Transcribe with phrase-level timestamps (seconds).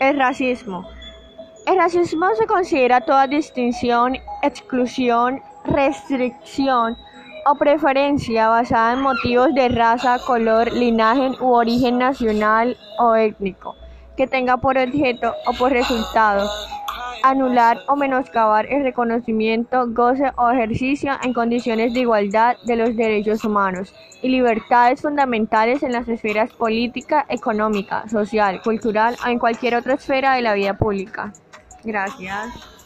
[0.00, 0.88] El racismo.
[1.66, 6.96] El racismo se considera toda distinción, exclusión, restricción
[7.44, 13.76] o preferencia basada en motivos de raza, color, linaje u origen nacional o étnico,
[14.16, 16.48] que tenga por objeto o por resultado
[17.22, 23.44] anular o menoscabar el reconocimiento, goce o ejercicio en condiciones de igualdad de los derechos
[23.44, 29.94] humanos y libertades fundamentales en las esferas política, económica, social, cultural o en cualquier otra
[29.94, 31.32] esfera de la vida pública.
[31.84, 32.79] Gracias.